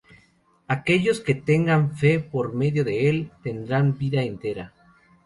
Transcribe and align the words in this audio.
Aquellos 0.67 1.19
que 1.19 1.35
tengan 1.35 1.95
fe 1.95 2.17
por 2.19 2.55
medio 2.55 2.83
de 2.83 3.07
Él, 3.07 3.29
tendrán 3.43 3.99
vida 3.99 4.23
eterna. 4.23 4.73